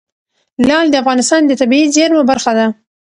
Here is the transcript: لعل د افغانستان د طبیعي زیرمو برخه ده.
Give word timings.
لعل 0.67 0.87
د 0.91 0.95
افغانستان 1.03 1.41
د 1.45 1.51
طبیعي 1.61 1.87
زیرمو 1.95 2.21
برخه 2.31 2.51
ده. 2.57 2.65